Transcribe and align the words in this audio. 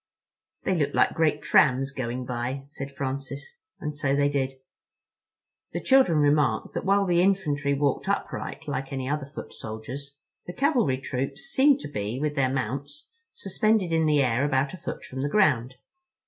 "They 0.63 0.73
look 0.73 0.95
like 0.95 1.13
great 1.13 1.43
trams 1.43 1.91
going 1.91 2.25
by," 2.25 2.63
said 2.69 2.91
Francis. 2.91 3.57
And 3.79 3.95
so 3.95 4.15
they 4.15 4.29
did. 4.29 4.53
The 5.73 5.79
children 5.79 6.17
remarked 6.17 6.73
that 6.73 6.85
while 6.85 7.05
the 7.05 7.21
infantry 7.21 7.75
walked 7.75 8.09
upright 8.09 8.67
like 8.67 8.91
any 8.91 9.07
other 9.07 9.27
foot 9.27 9.53
soldiers, 9.53 10.17
the 10.47 10.53
cavalry 10.53 10.97
troops 10.97 11.41
seemed 11.43 11.81
to 11.81 11.87
be, 11.87 12.19
with 12.19 12.33
their 12.33 12.49
mounts, 12.49 13.09
suspended 13.35 13.91
in 13.93 14.07
the 14.07 14.23
air 14.23 14.43
about 14.43 14.73
a 14.73 14.77
foot 14.77 15.05
from 15.05 15.21
the 15.21 15.29
ground. 15.29 15.75